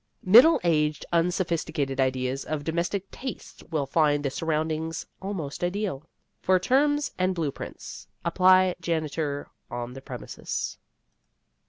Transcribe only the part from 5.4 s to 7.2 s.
ideal. For terms